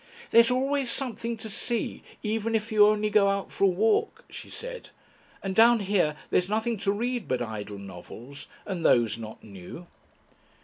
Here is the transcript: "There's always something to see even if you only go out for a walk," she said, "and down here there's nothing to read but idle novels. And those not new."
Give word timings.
"There's 0.31 0.49
always 0.49 0.89
something 0.89 1.37
to 1.37 1.47
see 1.47 2.01
even 2.23 2.55
if 2.55 2.71
you 2.71 2.87
only 2.87 3.11
go 3.11 3.27
out 3.29 3.51
for 3.51 3.65
a 3.65 3.67
walk," 3.67 4.25
she 4.31 4.49
said, 4.49 4.89
"and 5.43 5.55
down 5.55 5.81
here 5.81 6.17
there's 6.31 6.49
nothing 6.49 6.77
to 6.77 6.91
read 6.91 7.27
but 7.27 7.39
idle 7.39 7.77
novels. 7.77 8.47
And 8.65 8.83
those 8.83 9.19
not 9.19 9.43
new." 9.43 9.85